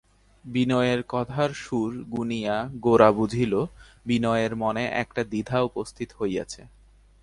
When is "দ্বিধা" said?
5.23-5.57